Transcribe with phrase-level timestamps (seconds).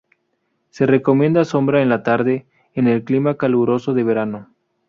[0.71, 4.49] Se recomienda sombra en la tarde en climas calurosos de verano.